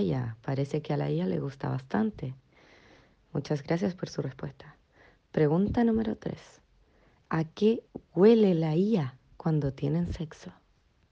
Vaya, 0.00 0.38
parece 0.40 0.80
que 0.80 0.94
a 0.94 0.96
la 0.96 1.10
IA 1.10 1.26
le 1.26 1.40
gusta 1.40 1.68
bastante. 1.68 2.34
Muchas 3.34 3.62
gracias 3.62 3.94
por 3.94 4.08
su 4.08 4.22
respuesta. 4.22 4.76
Pregunta 5.30 5.84
número 5.84 6.16
3. 6.16 6.62
¿A 7.28 7.44
qué 7.44 7.84
huele 8.14 8.54
la 8.54 8.76
IA 8.76 9.18
cuando 9.36 9.74
tienen 9.74 10.12
sexo? 10.12 10.52